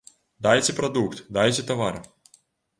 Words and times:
Дайце 0.47 0.75
прадукт, 0.79 1.23
дайце 1.39 1.69
тавар! 1.71 2.03